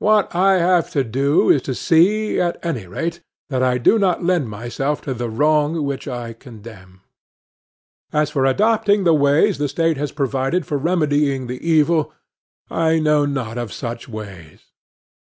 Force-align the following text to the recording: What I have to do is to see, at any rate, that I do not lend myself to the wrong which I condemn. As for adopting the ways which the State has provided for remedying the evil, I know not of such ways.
What 0.00 0.34
I 0.34 0.54
have 0.58 0.90
to 0.98 1.04
do 1.04 1.48
is 1.48 1.62
to 1.62 1.76
see, 1.76 2.40
at 2.40 2.58
any 2.66 2.88
rate, 2.88 3.20
that 3.50 3.62
I 3.62 3.78
do 3.78 4.00
not 4.00 4.24
lend 4.24 4.48
myself 4.48 5.00
to 5.02 5.14
the 5.14 5.30
wrong 5.30 5.84
which 5.84 6.08
I 6.08 6.32
condemn. 6.32 7.02
As 8.12 8.30
for 8.30 8.46
adopting 8.46 9.04
the 9.04 9.14
ways 9.14 9.50
which 9.58 9.58
the 9.58 9.68
State 9.68 9.96
has 9.96 10.10
provided 10.10 10.66
for 10.66 10.76
remedying 10.76 11.46
the 11.46 11.64
evil, 11.64 12.12
I 12.68 12.98
know 12.98 13.24
not 13.24 13.58
of 13.58 13.72
such 13.72 14.08
ways. 14.08 14.72